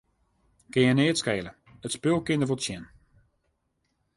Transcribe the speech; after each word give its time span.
Kin 0.73 0.95
neat 0.99 1.21
skele, 1.21 1.51
it 1.85 1.93
spul 1.95 2.19
kin 2.25 2.41
der 2.41 2.49
wol 2.49 2.61
tsjin. 2.61 2.83